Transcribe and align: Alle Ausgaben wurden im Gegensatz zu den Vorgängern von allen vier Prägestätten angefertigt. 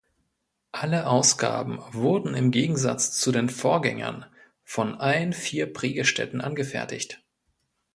Alle 0.71 1.05
Ausgaben 1.05 1.77
wurden 1.91 2.33
im 2.33 2.49
Gegensatz 2.49 3.19
zu 3.19 3.31
den 3.31 3.49
Vorgängern 3.51 4.25
von 4.63 4.95
allen 4.95 5.31
vier 5.31 5.71
Prägestätten 5.71 6.41
angefertigt. 6.41 7.21